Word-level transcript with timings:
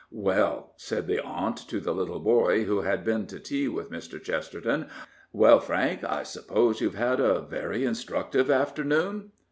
"Well," 0.29 0.73
said 0.77 1.05
the 1.05 1.23
aunt 1.23 1.57
to 1.69 1.79
the 1.79 1.93
little 1.93 2.19
boy 2.21 2.63
who 2.63 2.81
had 2.81 3.05
been 3.05 3.27
to 3.27 3.39
tea 3.39 3.67
with 3.67 3.91
Mr. 3.91 4.19
Chesterton, 4.19 4.89
—"well, 5.31 5.59
Frank, 5.59 6.03
I 6.03 6.23
suppose 6.23 6.81
you 6.81 6.89
have 6.89 6.97
had 6.97 7.19
a 7.19 7.41
very 7.41 7.85
in 7.85 7.93
structive 7.93 8.51
afternoon 8.51 9.29